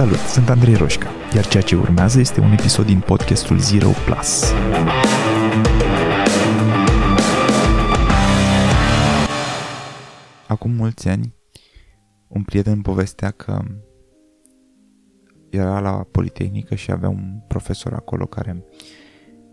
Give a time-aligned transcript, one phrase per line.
[0.00, 4.52] Salut, sunt Andrei Roșca, iar ceea ce urmează este un episod din podcastul Zero Plus.
[10.48, 11.34] Acum mulți ani,
[12.28, 13.62] un prieten povestea că
[15.50, 18.64] era la Politehnică și avea un profesor acolo care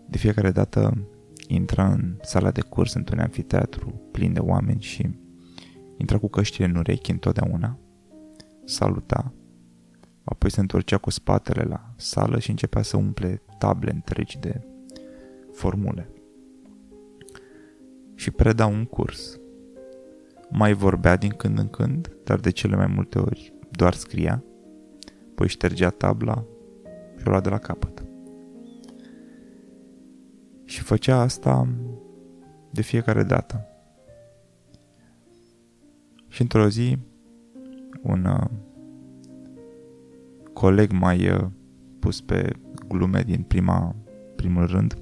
[0.06, 1.08] de fiecare dată
[1.46, 5.10] intra în sala de curs într-un anfiteatru plin de oameni și
[5.96, 7.78] intra cu căștile în urechi întotdeauna,
[8.64, 9.32] saluta,
[10.28, 14.60] apoi se întorcea cu spatele la sală și începea să umple table întregi de
[15.52, 16.10] formule.
[18.14, 19.40] Și preda un curs.
[20.50, 24.44] Mai vorbea din când în când, dar de cele mai multe ori doar scria,
[25.30, 26.44] apoi ștergea tabla
[27.16, 28.02] și o lua de la capăt.
[30.64, 31.68] Și făcea asta
[32.70, 33.66] de fiecare dată.
[36.28, 36.98] Și într-o zi,
[38.02, 38.50] un uh,
[40.58, 41.46] coleg mai uh,
[41.98, 42.52] pus pe
[42.88, 43.94] glume din prima,
[44.36, 44.94] primul rând,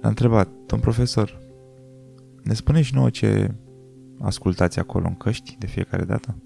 [0.00, 1.38] l-a întrebat, domn profesor,
[2.42, 3.54] ne spune și nouă ce
[4.20, 6.36] ascultați acolo în căști de fiecare dată?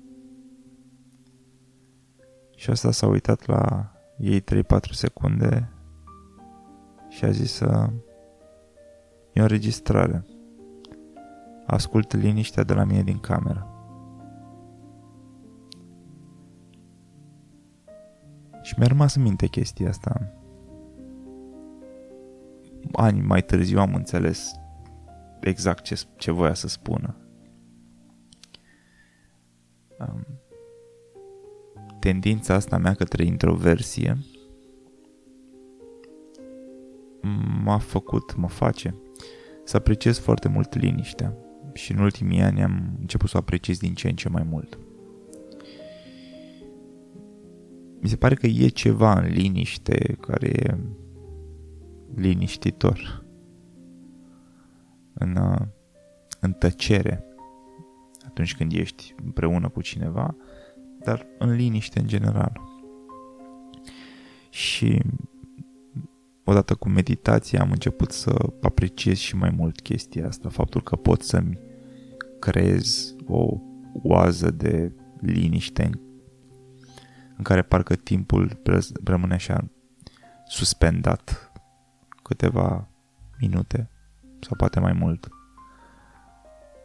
[2.56, 4.44] Și asta s-a uitat la ei 3-4
[4.90, 5.72] secunde
[7.08, 7.90] și a zis să...
[9.32, 10.26] E o înregistrare.
[11.66, 13.77] Ascult liniștea de la mine din cameră.
[18.68, 20.32] Și mi-a rămas în minte chestia asta.
[22.92, 24.52] Ani mai târziu am înțeles
[25.40, 27.16] exact ce, ce voia să spună.
[29.98, 30.26] Um,
[32.00, 34.18] tendința asta mea către introversie
[37.62, 38.94] m-a făcut, mă face
[39.64, 41.36] să apreciez foarte mult liniștea
[41.72, 44.78] și în ultimii ani am început să o apreciez din ce în ce mai mult.
[48.00, 50.76] Mi se pare că e ceva în liniște care e
[52.14, 53.24] liniștitor.
[55.12, 55.66] În, uh,
[56.40, 57.24] în tăcere
[58.26, 60.36] atunci când ești împreună cu cineva,
[61.04, 62.60] dar în liniște în general.
[64.50, 65.02] Și
[66.44, 71.22] odată cu meditația am început să apreciez și mai mult chestia asta, faptul că pot
[71.22, 71.58] să-mi
[72.38, 73.60] creez o
[74.02, 76.00] oază de liniște în,
[77.38, 78.60] în care parcă timpul
[79.04, 79.70] rămâne așa
[80.46, 81.52] suspendat
[82.22, 82.88] câteva
[83.40, 83.90] minute
[84.40, 85.28] sau poate mai mult.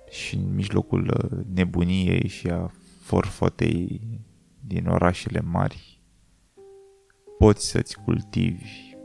[0.10, 2.72] Și în mijlocul uh, nebuniei și a
[3.02, 4.02] forfotei
[4.60, 6.02] din orașele mari
[7.38, 8.96] poți să-ți cultivi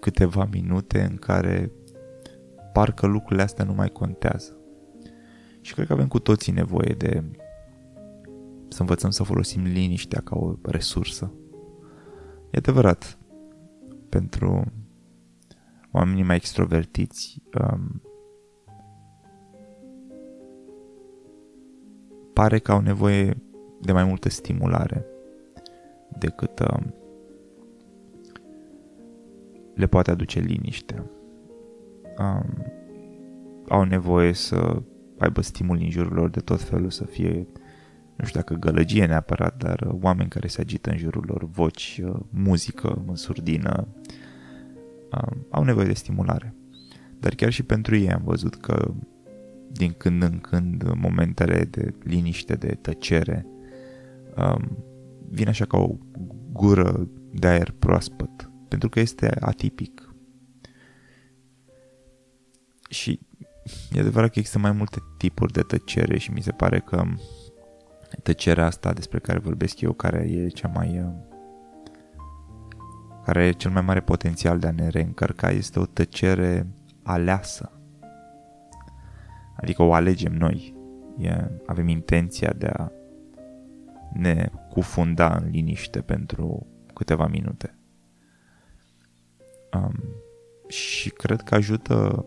[0.00, 1.70] câteva minute în care
[2.72, 4.56] parcă lucrurile astea nu mai contează.
[5.60, 7.24] Și cred că avem cu toții nevoie de
[8.68, 11.32] să învățăm să folosim liniștea ca o resursă.
[12.50, 13.18] E adevărat,
[14.08, 14.64] pentru
[15.92, 18.02] oamenii mai extrovertiți, um,
[22.32, 23.42] pare că au nevoie
[23.80, 25.06] de mai multă stimulare
[26.18, 26.94] decât um,
[29.74, 31.10] le poate aduce liniște.
[32.18, 32.64] Um,
[33.68, 34.82] au nevoie să
[35.18, 37.46] aibă stimul în jurul lor de tot felul, să fie,
[38.16, 42.00] nu știu dacă gălăgie neapărat, dar uh, oameni care se agită în jurul lor, voci,
[42.04, 43.88] uh, muzică, în surdină,
[45.12, 46.54] um, au nevoie de stimulare.
[47.20, 48.94] Dar chiar și pentru ei am văzut că
[49.72, 53.46] din când în când momentele de liniște, de tăcere,
[54.36, 54.78] um,
[55.28, 55.96] vine așa ca o
[56.52, 60.14] gură de aer proaspăt pentru că este atipic.
[62.88, 63.20] Și
[63.92, 67.04] e adevărat că există mai multe tipuri de tăcere și mi se pare că
[68.22, 71.14] tăcerea asta despre care vorbesc eu, care e cea mai
[73.24, 76.66] care are cel mai mare potențial de a ne reîncărca, este o tăcere
[77.02, 77.72] aleasă.
[79.56, 80.74] Adică o alegem noi.
[81.18, 82.90] E, avem intenția de a
[84.12, 87.78] ne cufunda în liniște pentru câteva minute.
[89.72, 90.02] Um,
[90.68, 92.26] și cred că ajută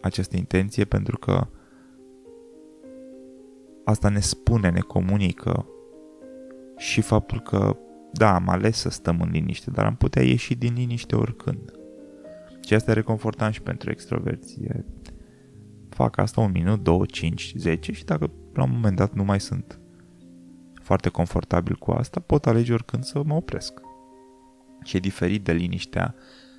[0.00, 1.46] această intenție pentru că
[3.84, 5.66] asta ne spune, ne comunică
[6.76, 7.76] și faptul că
[8.12, 11.72] da, am ales să stăm în liniște, dar am putea ieși din liniște oricând.
[12.66, 14.84] Și asta e reconfortant și pentru extroverție.
[15.88, 19.40] Fac asta un minut, două, cinci, zece și dacă la un moment dat nu mai
[19.40, 19.80] sunt
[20.82, 23.80] foarte confortabil cu asta, pot alege oricând să mă opresc.
[24.84, 26.14] Și e diferit de liniștea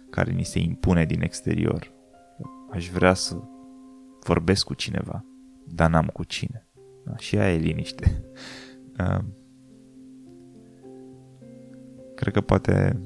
[0.10, 1.92] care ni se impune din exterior.
[2.72, 3.42] Aș vrea să
[4.24, 5.26] vorbesc cu cineva,
[5.66, 6.68] dar n-am cu cine.
[7.06, 8.24] Da, și aia e liniște.
[9.00, 9.24] Uh,
[12.16, 13.00] cred că poate,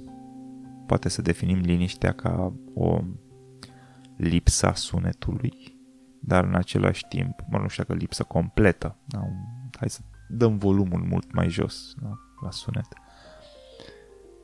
[0.86, 3.02] poate să definim liniștea ca o
[4.18, 5.80] lipsa sunetului,
[6.20, 8.98] dar în același timp, mă nu știu că lipsă completă.
[9.06, 9.20] Da?
[9.80, 10.00] Hai să
[10.30, 12.12] dăm volumul mult mai jos da?
[12.42, 12.88] la sunet.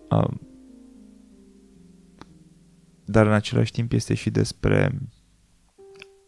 [0.10, 0.34] Uh,
[3.06, 5.02] dar în același timp este și despre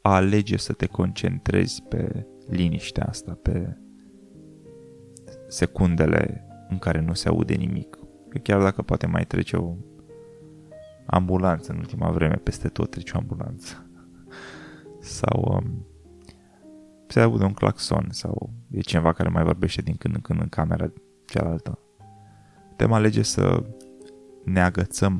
[0.01, 3.77] a alege să te concentrezi pe liniștea asta, pe
[5.47, 7.97] secundele în care nu se aude nimic.
[8.43, 9.75] Chiar dacă poate mai trece o
[11.05, 13.89] ambulanță în ultima vreme, peste tot trece o ambulanță.
[14.99, 15.85] sau um,
[17.07, 20.47] se aude un claxon sau e cineva care mai vorbește din când în când în
[20.47, 20.93] camera
[21.25, 21.79] cealaltă.
[22.69, 23.63] Putem alege să
[24.43, 25.19] ne agățăm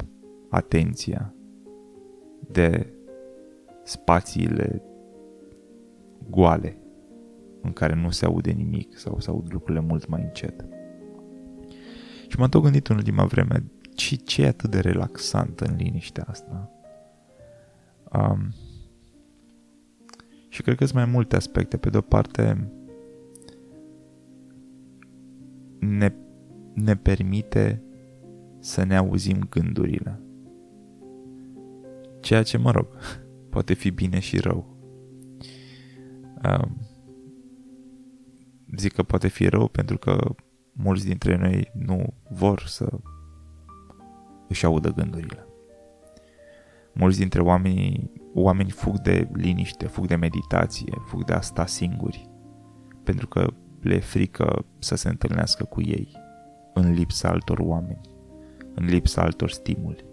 [0.49, 1.33] atenția
[2.51, 2.93] de
[3.83, 4.81] spațiile
[6.29, 6.82] goale
[7.63, 10.65] în care nu se aude nimic sau se aud lucrurile mult mai încet.
[12.27, 13.63] Și m-am tot gândit în ultima vreme
[13.95, 16.71] ce, ce e atât de relaxant în liniștea asta.
[18.13, 18.53] Um,
[20.49, 21.77] și cred că sunt mai multe aspecte.
[21.77, 22.71] Pe de-o parte,
[25.79, 26.13] ne,
[26.73, 27.81] ne permite
[28.59, 30.19] să ne auzim gândurile.
[32.19, 32.87] Ceea ce, mă rog,
[33.49, 34.77] poate fi bine și rău.
[36.45, 36.77] Um,
[38.77, 40.35] zic că poate fi rău pentru că
[40.73, 42.99] mulți dintre noi nu vor să
[44.47, 45.47] își audă gândurile.
[46.93, 52.29] Mulți dintre oameni, oameni fug de liniște, fug de meditație, fug de a sta singuri,
[53.03, 53.47] pentru că
[53.81, 56.11] le e frică să se întâlnească cu ei,
[56.73, 58.01] în lipsa altor oameni,
[58.73, 60.05] în lipsa altor stimuli.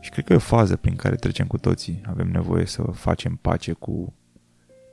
[0.00, 2.00] Și cred că e o fază prin care trecem cu toții.
[2.06, 4.14] Avem nevoie să facem pace cu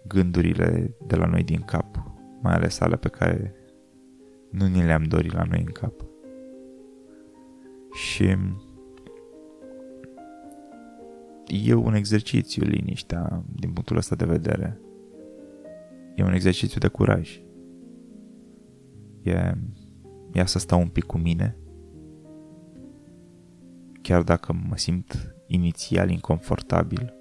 [0.07, 2.03] gândurile de la noi din cap,
[2.41, 3.55] mai ales alea pe care
[4.49, 6.05] nu ni le-am dorit la noi în cap.
[7.93, 8.35] Și
[11.47, 14.81] e un exercițiu liniștea din punctul ăsta de vedere.
[16.15, 17.41] E un exercițiu de curaj.
[19.21, 19.53] E,
[20.33, 21.57] e să stau un pic cu mine,
[24.01, 27.16] chiar dacă mă simt inițial inconfortabil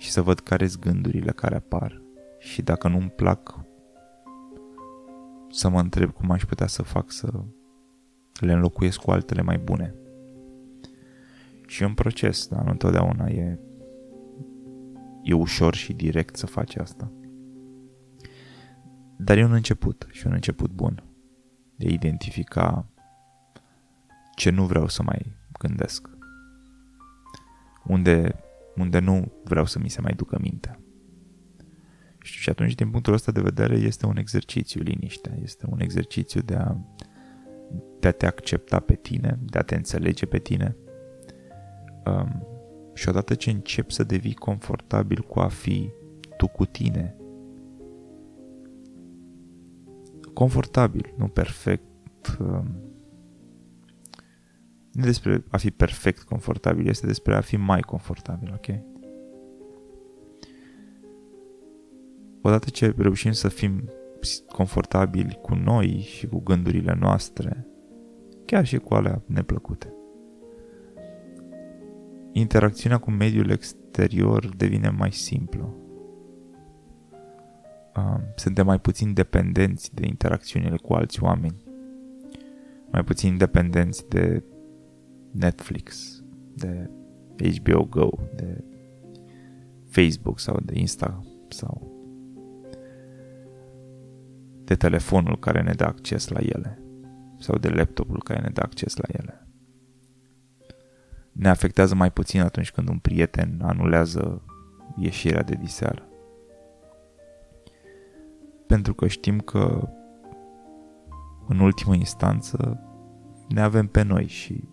[0.00, 2.02] și să văd care sunt gândurile care apar
[2.38, 3.64] și dacă nu-mi plac
[5.50, 7.44] să mă întreb cum aș putea să fac să
[8.40, 9.94] le înlocuiesc cu altele mai bune.
[11.66, 13.58] Și un proces, dar nu întotdeauna e,
[15.22, 17.12] e ușor și direct să faci asta.
[19.16, 21.04] Dar e un început și un început bun
[21.76, 22.86] de a identifica
[24.34, 26.08] ce nu vreau să mai gândesc.
[27.84, 28.34] Unde,
[28.76, 30.80] unde nu vreau să mi se mai ducă mintea.
[32.22, 35.32] Și atunci, din punctul ăsta de vedere, este un exercițiu liniștea.
[35.42, 36.76] Este un exercițiu de a,
[38.00, 40.76] de a te accepta pe tine, de a te înțelege pe tine.
[42.06, 42.46] Um,
[42.94, 45.90] și odată ce începi să devii confortabil cu a fi
[46.36, 47.14] tu cu tine,
[50.34, 52.89] confortabil, nu perfect, um,
[54.92, 58.78] nu despre a fi perfect confortabil, este despre a fi mai confortabil, ok?
[62.42, 63.90] Odată ce reușim să fim
[64.52, 67.66] confortabili cu noi și cu gândurile noastre,
[68.44, 69.94] chiar și cu alea neplăcute.
[72.32, 75.74] Interacțiunea cu mediul exterior devine mai simplă.
[78.34, 81.64] Suntem mai puțin dependenți de interacțiunile cu alți oameni,
[82.90, 84.42] mai puțin dependenți de
[85.30, 86.18] Netflix,
[86.54, 86.90] de
[87.58, 88.64] HBO Go, de
[89.88, 91.98] Facebook sau de Insta sau
[94.64, 96.82] de telefonul care ne dă acces la ele
[97.38, 99.46] sau de laptopul care ne dă acces la ele.
[101.32, 104.42] Ne afectează mai puțin atunci când un prieten anulează
[104.96, 106.08] ieșirea de diseară.
[108.66, 109.88] Pentru că știm că
[111.48, 112.80] în ultimă instanță
[113.48, 114.68] ne avem pe noi și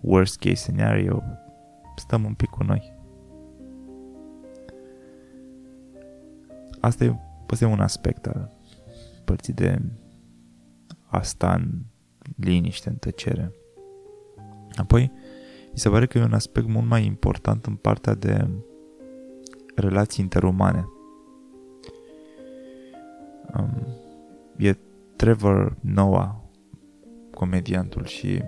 [0.00, 1.22] worst case scenario,
[1.96, 2.98] stăm un pic cu noi.
[6.80, 7.14] Asta e,
[7.46, 8.50] poate un aspect al
[9.24, 9.82] părții de
[11.06, 11.82] a sta în
[12.36, 13.52] liniște, în tăcere.
[14.76, 15.12] Apoi,
[15.72, 18.48] mi se pare că e un aspect mult mai important în partea de
[19.74, 20.88] relații interumane.
[23.58, 23.86] Um,
[24.56, 24.76] e
[25.16, 26.30] Trevor Noah,
[27.30, 28.42] comediantul, și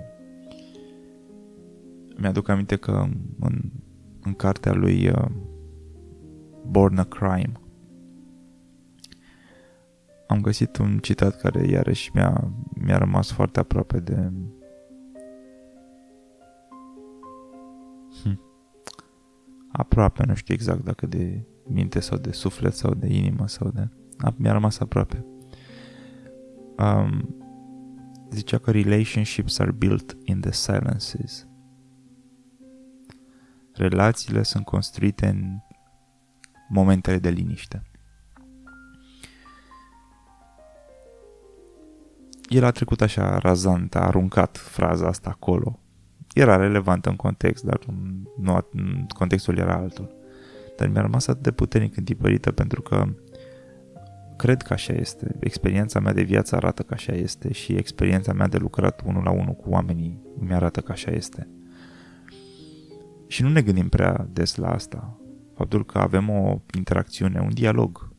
[2.16, 3.06] mi-aduc aminte că
[3.40, 3.60] în,
[4.22, 5.30] în cartea lui uh,
[6.66, 7.52] Born a Crime
[10.32, 14.32] am găsit un citat care iarăși mi-a, mi-a rămas foarte aproape de
[18.22, 18.40] hm.
[19.72, 23.88] aproape, nu știu exact dacă de minte sau de suflet sau de inimă sau de...
[24.36, 25.24] mi-a rămas aproape.
[26.78, 27.36] Um,
[28.30, 31.46] zicea că relationships are built in the silences.
[33.82, 35.58] Relațiile sunt construite în
[36.68, 37.82] momentele de liniște.
[42.48, 45.78] El a trecut așa razant, a aruncat fraza asta acolo.
[46.34, 47.78] Era relevantă în context, dar
[48.38, 48.66] nu,
[49.08, 50.14] contextul era altul.
[50.76, 53.04] Dar mi-a rămas atât de puternic întipărită pentru că
[54.36, 55.36] cred că așa este.
[55.40, 59.30] Experiența mea de viață arată că așa este și experiența mea de lucrat unul la
[59.30, 61.48] unul cu oamenii mi arată că așa este.
[63.32, 65.20] Și nu ne gândim prea des la asta.
[65.54, 68.12] Faptul că avem o interacțiune, un dialog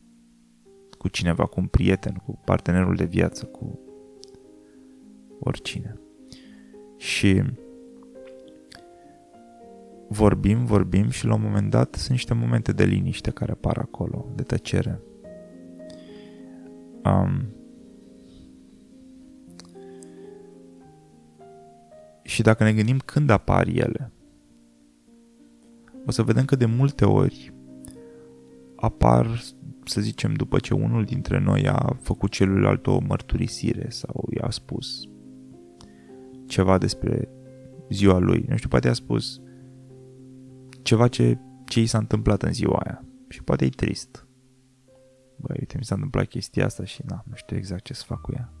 [0.98, 3.78] cu cineva, cu un prieten, cu partenerul de viață, cu
[5.40, 6.00] oricine.
[6.96, 7.42] Și
[10.08, 14.26] vorbim, vorbim și la un moment dat sunt niște momente de liniște care apar acolo,
[14.34, 15.00] de tăcere.
[17.04, 17.54] Um,
[22.22, 24.13] și dacă ne gândim când apar ele,
[26.06, 27.54] o să vedem că de multe ori
[28.76, 29.42] apar,
[29.84, 35.08] să zicem, după ce unul dintre noi a făcut celuilalt o mărturisire sau i-a spus
[36.46, 37.28] ceva despre
[37.90, 38.44] ziua lui.
[38.48, 39.40] Nu știu, poate a spus
[40.82, 43.04] ceva ce, ce i s-a întâmplat în ziua aia.
[43.28, 44.26] Și poate e trist.
[45.36, 48.20] Băi, uite, mi s-a întâmplat chestia asta și na, nu știu exact ce să fac
[48.20, 48.52] cu ea.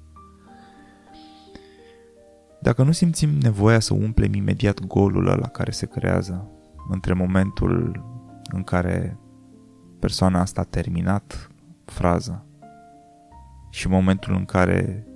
[2.60, 6.50] Dacă nu simțim nevoia să umplem imediat golul ăla care se creează
[6.88, 8.04] între momentul
[8.52, 9.18] în care
[9.98, 11.48] persoana asta a terminat
[11.84, 12.46] fraza
[13.70, 15.06] și momentul în care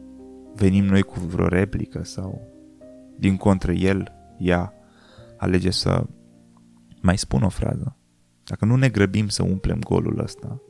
[0.55, 2.41] venim noi cu vreo replică sau
[3.17, 4.73] din contră el, ea,
[5.37, 6.07] alege să
[7.01, 7.97] mai spun o frază.
[8.45, 10.61] Dacă nu ne grăbim să umplem golul ăsta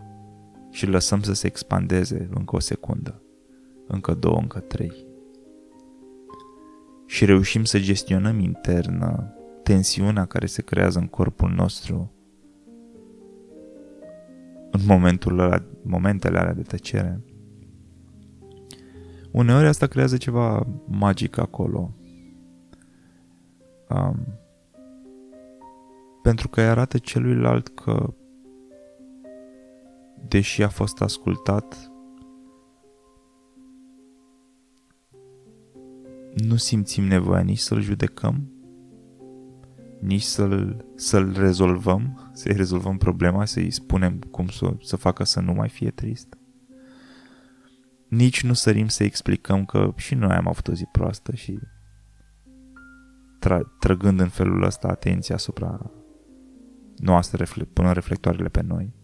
[0.71, 3.23] și îl lăsăm să se expandeze încă o secundă,
[3.87, 5.07] încă două, încă trei,
[7.07, 9.33] și reușim să gestionăm internă
[9.69, 12.13] tensiunea care se creează în corpul nostru
[14.71, 17.21] în momentul ăla, momentele alea de tăcere.
[19.33, 21.95] Uneori asta creează ceva magic acolo.
[23.89, 24.27] Um,
[26.23, 28.15] pentru că îi arată celuilalt că
[30.29, 31.93] deși a fost ascultat,
[36.35, 38.58] nu simțim nevoia nici să-l judecăm,
[40.01, 45.53] nici să-l, să-l rezolvăm, să-i rezolvăm problema, să-i spunem cum să, să facă să nu
[45.53, 46.39] mai fie trist.
[48.09, 51.59] Nici nu sărim să explicăm că și noi am avut o zi proastă și
[53.47, 55.91] tra- trăgând în felul ăsta atenția asupra
[56.97, 58.95] noastră, refle- punând reflectoarele pe noi.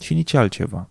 [0.00, 0.90] Și nici altceva.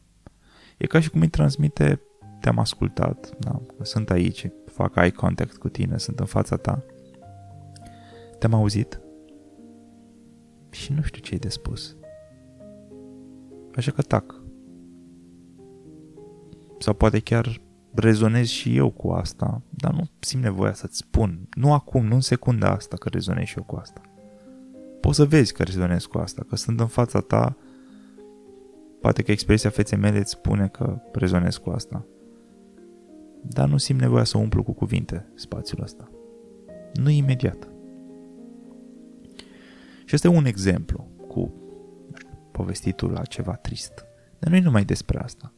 [0.77, 2.01] E ca și cum îi transmite
[2.39, 6.83] te-am ascultat, da, sunt aici, fac eye contact cu tine, sunt în fața ta.
[8.39, 8.99] Te-am auzit?
[10.75, 11.95] Și nu știu ce-i de spus.
[13.75, 14.43] Așa că tac.
[16.79, 17.61] Sau poate chiar
[17.93, 21.47] rezonez și eu cu asta, dar nu simt nevoia să-ți spun.
[21.53, 24.01] Nu acum, nu în secunda asta că rezonez și eu cu asta.
[25.01, 27.57] Poți să vezi că rezonez cu asta, că sunt în fața ta,
[29.01, 32.05] poate că expresia feței mele îți spune că rezonez cu asta.
[33.41, 36.09] Dar nu simt nevoia să umplu cu cuvinte spațiul ăsta.
[36.93, 37.74] Nu imediat.
[40.05, 41.53] Și este un exemplu cu
[42.17, 44.05] știu, povestitul la ceva trist.
[44.39, 45.53] Dar nu e numai despre asta.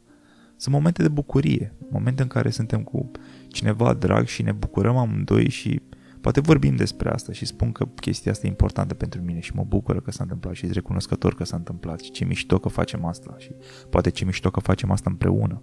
[0.56, 3.10] Sunt momente de bucurie, momente în care suntem cu
[3.48, 5.82] cineva drag și ne bucurăm amândoi și
[6.20, 9.64] poate vorbim despre asta și spun că chestia asta e importantă pentru mine și mă
[9.64, 13.04] bucură că s-a întâmplat și sunt recunoscător că s-a întâmplat și ce mișto că facem
[13.04, 13.50] asta și
[13.90, 15.62] poate ce mișto că facem asta împreună.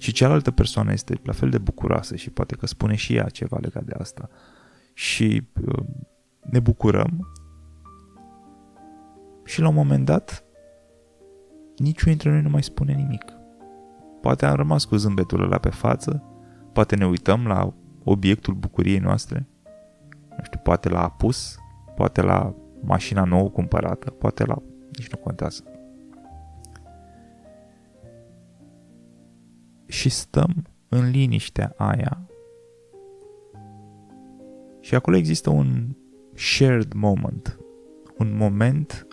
[0.00, 3.58] Și cealaltă persoană este la fel de bucuroasă și poate că spune și ea ceva
[3.60, 4.28] legat de asta.
[4.94, 5.84] Și uh,
[6.50, 7.28] ne bucurăm
[9.50, 10.44] și la un moment dat
[11.76, 13.24] niciunul dintre noi nu mai spune nimic.
[14.20, 16.24] Poate am rămas cu zâmbetul ăla pe față,
[16.72, 19.48] poate ne uităm la obiectul bucuriei noastre,
[20.36, 21.58] nu știu, poate la apus,
[21.94, 24.62] poate la mașina nouă cumpărată, poate la...
[24.96, 25.62] nici nu contează.
[29.86, 32.28] Și stăm în liniștea aia
[34.80, 35.96] și acolo există un
[36.34, 37.58] shared moment,
[38.18, 39.04] un moment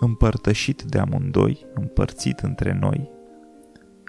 [0.00, 3.10] împărtășit de amândoi, împărțit între noi,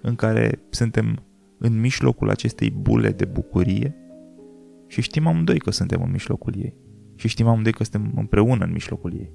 [0.02, 1.24] în care suntem
[1.58, 3.96] în mijlocul acestei bule de bucurie
[4.88, 6.76] și știm amândoi că suntem în mijlocul ei.
[7.16, 9.32] Și știm amândoi că suntem împreună în mijlocul ei.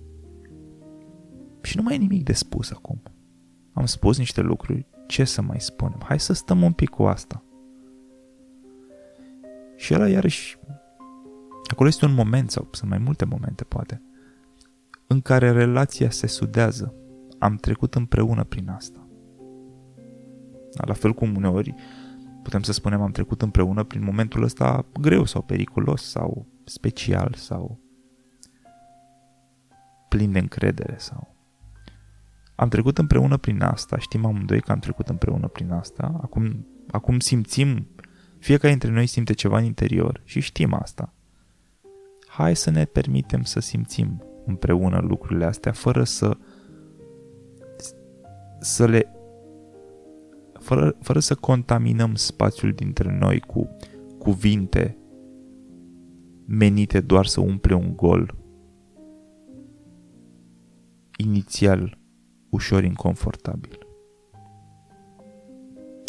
[1.63, 3.03] Și nu mai e nimic de spus acum.
[3.73, 6.01] Am spus niște lucruri, ce să mai spunem?
[6.05, 7.45] Hai să stăm un pic cu asta.
[9.77, 10.59] Și ăla iarăși,
[11.71, 14.03] acolo este un moment, sau sunt mai multe momente poate,
[15.07, 16.95] în care relația se sudează.
[17.39, 19.09] Am trecut împreună prin asta.
[20.87, 21.75] La fel cum uneori
[22.43, 27.79] putem să spunem am trecut împreună prin momentul ăsta greu sau periculos sau special sau
[30.09, 31.35] plin de încredere sau
[32.55, 37.19] am trecut împreună prin asta, știm amândoi că am trecut împreună prin asta, acum, acum
[37.19, 37.87] simțim,
[38.39, 41.13] fiecare dintre noi simte ceva în interior și știm asta.
[42.27, 46.37] Hai să ne permitem să simțim împreună lucrurile astea fără să
[48.61, 49.09] să le
[50.53, 53.77] fără, fără să contaminăm spațiul dintre noi cu
[54.19, 54.99] cuvinte
[56.47, 58.35] menite doar să umple un gol
[61.17, 61.99] inițial
[62.51, 63.87] ușor inconfortabil.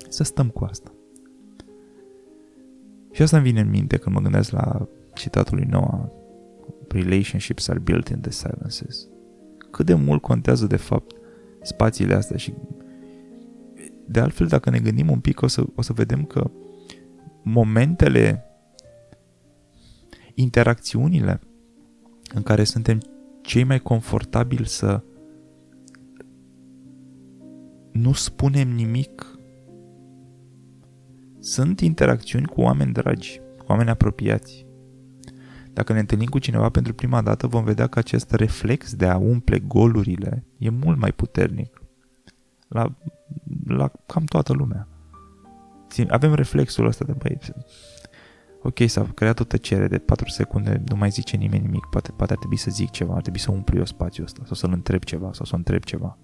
[0.10, 0.92] Să stăm cu asta.
[3.12, 6.10] Și asta îmi vine în minte când mă gândesc la citatul lui Noah
[6.96, 9.08] Relationships are built in the silences.
[9.72, 11.16] Cât de mult contează de fapt
[11.62, 12.54] spațiile astea și
[14.08, 16.52] de altfel dacă ne gândim un pic o să, o să vedem că
[17.44, 18.46] momentele
[20.34, 21.40] interacțiunile
[22.34, 23.00] în care suntem
[23.42, 25.04] cei mai confortabili să
[27.92, 29.38] nu spunem nimic.
[31.40, 34.65] Sunt interacțiuni cu oameni dragi, cu oameni apropiați.
[35.76, 39.18] Dacă ne întâlnim cu cineva pentru prima dată, vom vedea că acest reflex de a
[39.18, 41.82] umple golurile e mult mai puternic.
[42.68, 42.96] La,
[43.68, 44.88] la cam toată lumea.
[46.08, 47.38] Avem reflexul ăsta de băi,
[48.64, 52.32] ok, s-a creat o tăcere de 4 secunde, nu mai zice nimeni nimic, poate, poate
[52.32, 55.04] ar trebui să zic ceva, ar trebui să umplu eu spațiul ăsta, sau să-l întreb
[55.04, 56.18] ceva, sau să întreb ceva.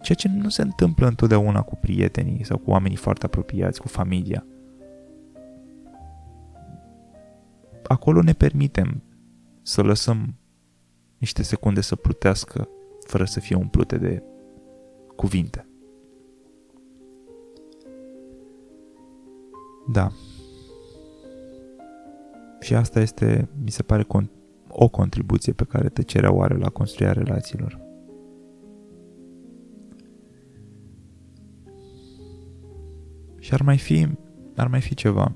[0.00, 4.46] Ceea ce nu se întâmplă întotdeauna cu prietenii sau cu oamenii foarte apropiați, cu familia.
[7.88, 9.02] Acolo ne permitem
[9.62, 10.34] să lăsăm
[11.18, 12.68] niște secunde să plutească
[13.06, 14.22] fără să fie umplute de
[15.16, 15.68] cuvinte.
[19.92, 20.12] Da.
[22.60, 24.06] Și asta este, mi se pare,
[24.68, 27.80] o contribuție pe care tăcerea o are la construirea relațiilor.
[33.38, 34.08] Și ar mai fi,
[34.56, 35.34] ar mai fi ceva.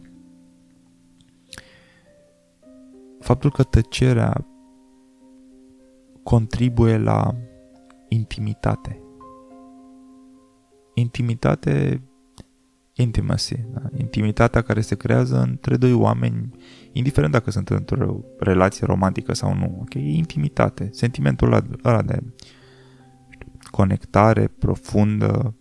[3.31, 4.47] Faptul că tăcerea
[6.23, 7.35] contribuie la
[8.09, 9.03] intimitate.
[10.95, 12.03] Intimitate,
[12.95, 13.83] intimacy, da?
[13.97, 16.49] intimitatea care se creează între doi oameni,
[16.93, 19.95] indiferent dacă sunt într-o relație romantică sau nu, ok?
[19.95, 22.23] E intimitate, sentimentul ăla, ăla de
[23.71, 25.55] conectare profundă,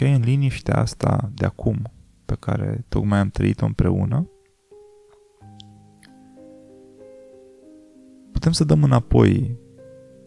[0.00, 1.92] Ok, în liniștea asta de acum,
[2.24, 4.28] pe care tocmai am trăit-o împreună,
[8.32, 9.56] putem să dăm înapoi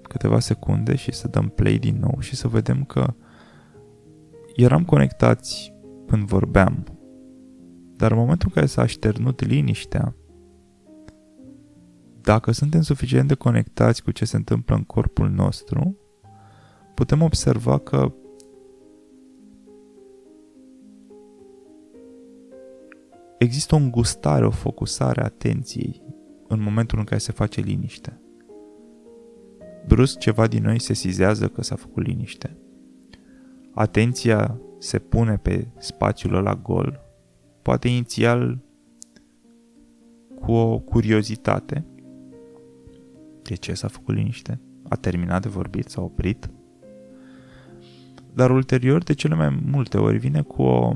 [0.02, 3.14] câteva secunde și să dăm play din nou și să vedem că
[4.56, 5.74] eram conectați
[6.08, 6.84] când vorbeam,
[7.96, 10.16] dar în momentul în care s-a așternut liniștea,
[12.22, 15.98] dacă suntem suficient de conectați cu ce se întâmplă în corpul nostru,
[16.94, 18.14] putem observa că
[23.44, 26.02] există o îngustare, o focusare a atenției
[26.48, 28.22] în momentul în care se face liniște.
[29.88, 32.58] Brusc ceva din noi se sizează că s-a făcut liniște.
[33.74, 37.00] Atenția se pune pe spațiul ăla gol,
[37.62, 38.60] poate inițial
[40.40, 41.86] cu o curiozitate.
[43.42, 44.60] De ce s-a făcut liniște?
[44.90, 46.50] A terminat de vorbit, s-a oprit?
[48.34, 50.94] Dar ulterior, de cele mai multe ori, vine cu o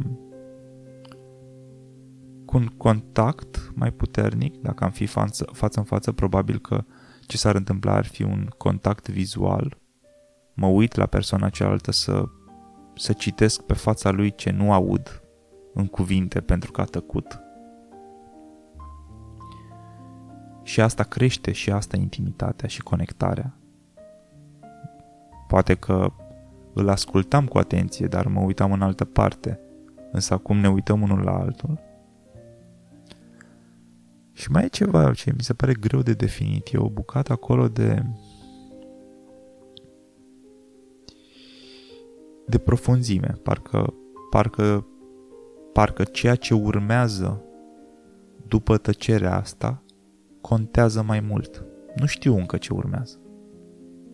[2.55, 6.83] cu un contact mai puternic, dacă am fi față, față în față, probabil că
[7.21, 9.77] ce s-ar întâmpla ar fi un contact vizual.
[10.53, 12.25] Mă uit la persoana cealaltă să,
[12.95, 15.21] să citesc pe fața lui ce nu aud
[15.73, 17.39] în cuvinte pentru că a tăcut.
[20.63, 23.57] Și asta crește și asta intimitatea și conectarea.
[25.47, 26.11] Poate că
[26.73, 29.59] îl ascultam cu atenție, dar mă uitam în altă parte.
[30.11, 31.84] Însă acum ne uităm unul la altul
[34.35, 36.73] Și mai e ceva ce mi se pare greu de definit.
[36.73, 38.05] E o bucată acolo de
[42.47, 43.39] de profunzime.
[43.43, 43.93] Parcă,
[44.29, 44.87] parcă,
[45.73, 47.43] parcă ceea ce urmează
[48.47, 49.83] după tăcerea asta
[50.41, 51.65] contează mai mult.
[51.95, 53.19] Nu știu încă ce urmează.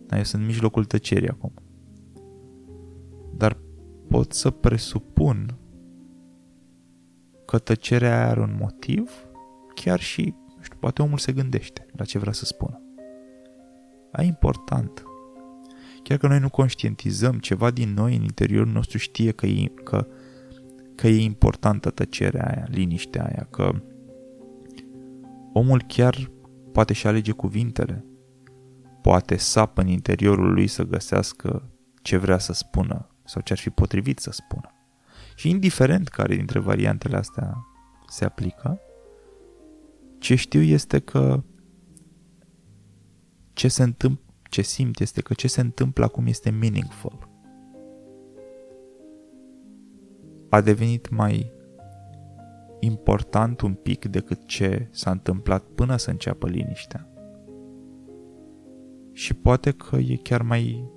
[0.06, 1.52] Dar eu sunt în mijlocul tăcerii acum.
[3.36, 3.58] Dar
[4.08, 5.56] pot să presupun
[7.46, 9.10] că tăcerea are un motiv,
[9.74, 12.80] chiar și, nu știu, poate omul se gândește la ce vrea să spună.
[14.16, 15.02] E important.
[16.02, 20.06] Chiar că noi nu conștientizăm, ceva din noi în interiorul nostru știe că e, că,
[20.94, 23.82] că e importantă tăcerea aia, liniștea aia, că
[25.52, 26.30] omul chiar
[26.72, 28.04] poate și alege cuvintele,
[29.02, 31.70] poate sapă în interiorul lui să găsească
[32.02, 34.74] ce vrea să spună sau ce ar fi potrivit să spună.
[35.36, 37.66] Și indiferent care dintre variantele astea
[38.08, 38.80] se aplică,
[40.22, 41.42] ce știu este că
[43.52, 47.28] ce se întâmplă, ce simt este că ce se întâmplă acum este meaningful.
[50.48, 51.52] A devenit mai
[52.80, 57.08] important un pic decât ce s-a întâmplat până să înceapă liniștea.
[59.12, 60.90] Și poate că e chiar mai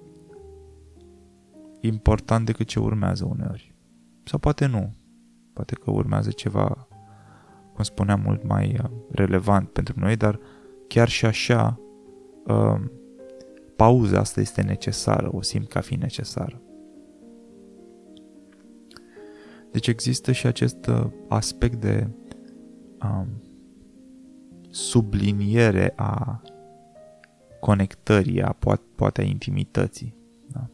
[1.79, 3.75] important decât ce urmează uneori.
[4.23, 4.93] Sau poate nu.
[5.53, 6.87] Poate că urmează ceva,
[7.75, 10.39] cum spuneam, mult mai uh, relevant pentru noi, dar
[10.87, 11.79] chiar și așa,
[12.45, 12.81] uh,
[13.75, 16.61] pauza asta este necesară, o simt ca fi necesară.
[19.71, 22.07] Deci există și acest uh, aspect de
[23.03, 23.27] um,
[24.69, 26.41] subliniere a
[27.59, 30.15] conectării, a poate, poate a intimității.
[30.51, 30.69] Da?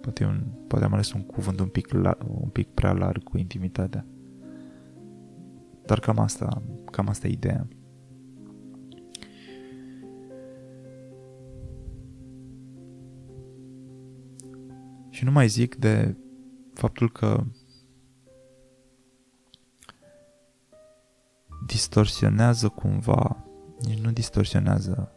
[0.00, 3.38] Poate, un, poate am ales un cuvânt un pic, la, un pic prea larg cu
[3.38, 4.06] intimitatea.
[5.86, 7.68] Dar cam asta, cam asta e ideea.
[15.10, 16.16] Și nu mai zic de
[16.74, 17.44] faptul că
[21.66, 23.44] distorsionează cumva,
[23.80, 25.12] nici nu distorsionează,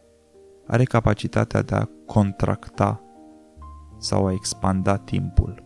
[0.66, 3.02] are capacitatea de a contracta
[3.98, 5.63] sau a expanda timpul.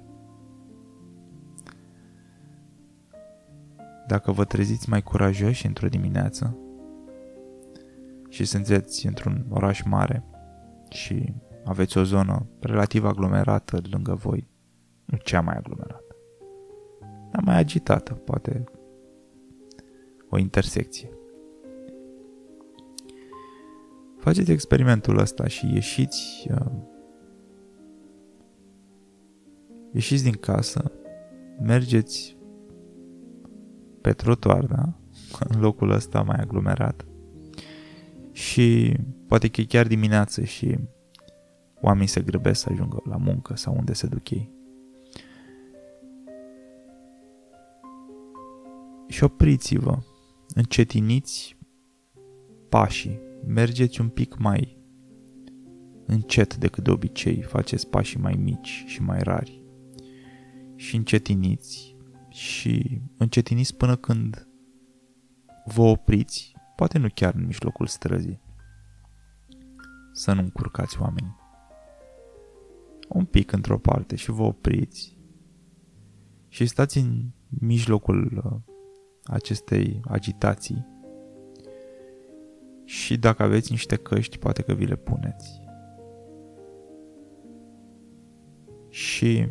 [4.09, 6.57] Dacă vă treziți mai curajoși într-o dimineață
[8.29, 10.25] și sunteți într-un oraș mare
[10.91, 14.49] și aveți o zonă relativ aglomerată lângă voi,
[15.05, 16.17] nu cea mai aglomerată,
[17.31, 18.65] dar mai agitată, poate
[20.29, 21.11] o intersecție.
[24.19, 26.73] Faceți experimentul ăsta și ieșiți uh,
[29.93, 30.93] ieșiți din casă,
[31.61, 32.38] mergeți
[34.09, 34.93] pe trotuar, da?
[35.39, 37.07] În locul ăsta mai aglomerat.
[38.33, 40.79] Și poate că e chiar dimineață și
[41.81, 44.51] oamenii se grăbesc să ajungă la muncă sau unde se duc ei.
[49.09, 49.99] Și opriți-vă,
[50.55, 51.57] încetiniți
[52.69, 54.79] pașii, mergeți un pic mai
[56.07, 59.63] încet decât de obicei, faceți pașii mai mici și mai rari.
[60.75, 61.97] Și încetiniți
[62.39, 64.49] și încetiniți până când
[65.65, 68.41] vă opriți, poate nu chiar în mijlocul străzii.
[70.13, 71.37] Să nu încurcați oamenii
[73.09, 75.19] un pic într-o parte și vă opriți
[76.49, 78.75] și stați în mijlocul uh,
[79.25, 80.87] acestei agitații
[82.85, 85.61] și dacă aveți niște căști, poate că vi le puneți.
[88.89, 89.49] Și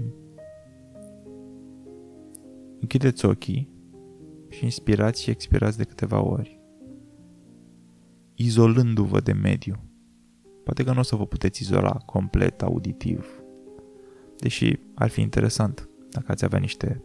[2.87, 3.69] închideți ochii
[4.49, 6.59] și inspirați și expirați de câteva ori,
[8.33, 9.75] izolându-vă de mediu.
[10.63, 13.41] Poate că nu o să vă puteți izola complet auditiv,
[14.37, 17.03] Deși ar fi interesant dacă ați avea niște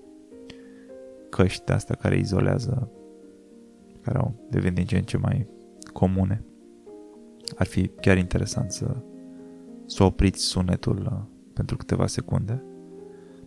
[1.30, 2.90] căști de astea care izolează,
[4.00, 5.46] care au devenit din ce în ce mai
[5.92, 6.44] comune.
[7.56, 8.96] Ar fi chiar interesant să,
[9.86, 12.62] să opriți sunetul uh, pentru câteva secunde.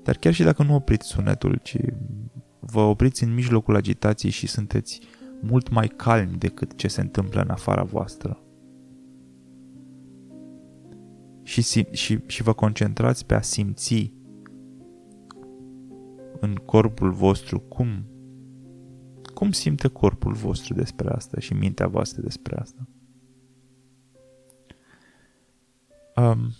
[0.06, 1.78] Dar chiar și dacă nu opriți sunetul, ci
[2.60, 5.00] vă opriți în mijlocul agitației și sunteți
[5.42, 8.40] mult mai calmi decât ce se întâmplă în afara voastră,
[11.44, 14.14] și, și, și vă concentrați pe a simți
[16.40, 18.06] în corpul vostru cum,
[19.34, 22.88] cum simte corpul vostru despre asta și mintea voastră despre asta.
[26.16, 26.52] Um,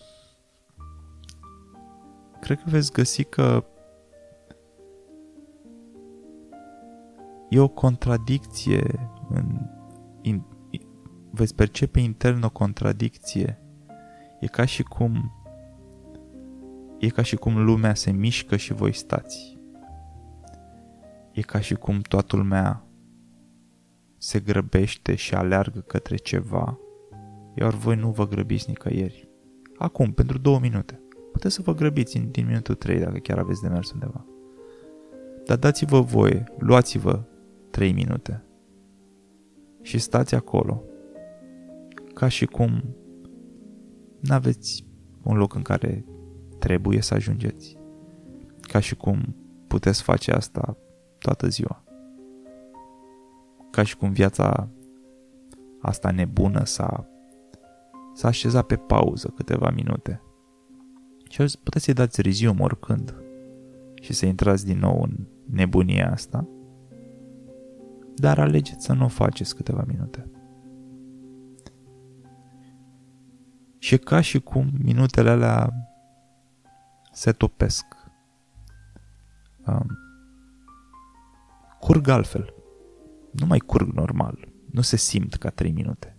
[2.46, 3.66] cred că veți găsi că
[7.50, 9.70] e o contradicție în
[10.22, 10.44] in,
[11.32, 13.62] veți percepe intern o contradicție.
[14.40, 15.32] E ca și cum
[17.00, 19.58] e ca și cum lumea se mișcă și voi stați.
[21.32, 22.86] E ca și cum toată lumea
[24.18, 26.80] se grăbește și aleargă către ceva,
[27.56, 29.30] iar voi nu vă grăbiți nicăieri.
[29.78, 31.00] Acum, pentru două minute.
[31.36, 34.26] Puteți să vă grăbiți în, din minutul 3 dacă chiar aveți de mers undeva.
[35.46, 37.24] Dar dați-vă voie, luați-vă
[37.70, 38.44] 3 minute
[39.82, 40.84] și stați acolo
[42.14, 42.84] ca și cum
[44.20, 44.86] n-aveți
[45.24, 46.06] un loc în care
[46.60, 47.78] trebuie să ajungeți.
[48.62, 49.36] Ca și cum
[49.68, 50.78] puteți face asta
[51.18, 51.84] toată ziua.
[53.72, 54.70] Ca și cum viața
[55.82, 57.10] asta nebună s-a,
[58.14, 60.20] s-a așezat pe pauză câteva minute.
[61.30, 63.16] Și puteți să-i dați rezium oricând
[64.02, 66.48] și să intrați din nou în nebunia asta,
[68.16, 70.30] dar alegeți să nu o faceți câteva minute.
[73.78, 75.74] Și ca și cum minutele alea
[77.12, 77.86] se topesc.
[79.66, 79.98] Um,
[81.80, 82.54] curg altfel.
[83.32, 84.48] Nu mai curg normal.
[84.72, 86.18] Nu se simt ca 3 minute.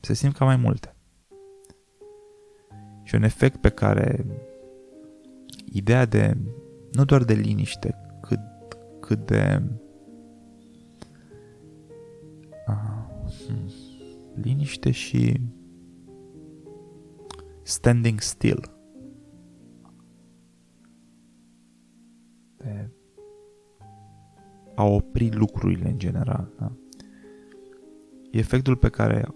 [0.00, 0.94] Se simt ca mai multe.
[3.08, 4.26] Și un efect pe care
[5.72, 6.36] ideea de,
[6.92, 8.38] nu doar de liniște, cât,
[9.00, 9.62] cât de
[12.68, 13.06] uh,
[14.34, 15.40] liniște și
[17.62, 18.70] standing still.
[22.56, 22.90] De
[24.74, 26.52] a opri lucrurile în general.
[26.58, 26.72] Da?
[28.30, 29.34] Efectul pe care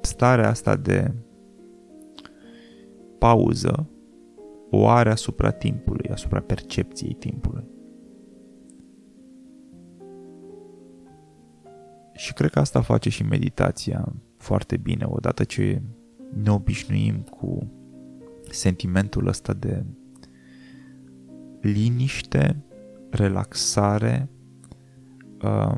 [0.00, 1.14] starea asta de
[3.20, 3.90] pauză
[4.70, 7.64] o are asupra timpului, asupra percepției timpului.
[12.12, 15.82] Și cred că asta face și meditația foarte bine, odată ce
[16.42, 17.72] ne obișnuim cu
[18.50, 19.84] sentimentul ăsta de
[21.60, 22.64] liniște,
[23.10, 24.30] relaxare,
[25.42, 25.74] uh,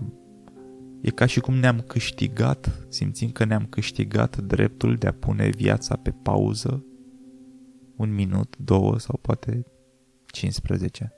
[1.00, 5.96] e ca și cum ne-am câștigat, simțim că ne-am câștigat dreptul de a pune viața
[5.96, 6.84] pe pauză
[8.02, 9.66] un minut, două sau poate
[10.26, 11.12] 15.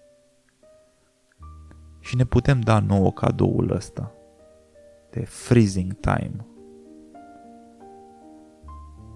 [2.01, 4.13] Și ne putem da nouă cadoul ăsta
[5.11, 6.47] de freezing time.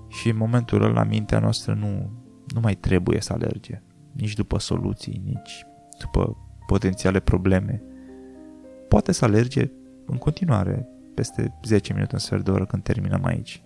[0.09, 2.11] Și în momentul ăla mintea noastră nu,
[2.55, 5.67] nu mai trebuie să alerge, nici după soluții, nici
[5.99, 7.83] după potențiale probleme.
[8.89, 9.71] Poate să alerge
[10.07, 13.63] în continuare peste 10 minute, în sfert de oră când terminăm aici.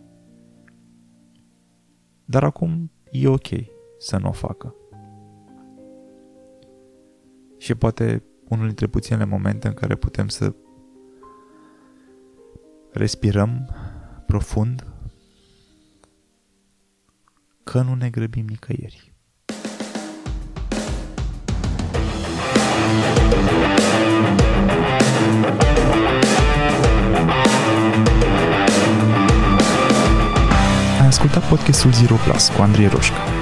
[2.24, 3.48] Dar acum e ok
[4.02, 4.74] să nu o facă.
[7.58, 10.54] Și poate unul dintre puținele momente în care putem să
[12.92, 13.68] respirăm
[14.26, 14.86] profund
[17.62, 19.14] că nu ne grăbim nicăieri.
[31.00, 33.41] Ai ascultat podcastul Zero Plus cu Andrei Roșca.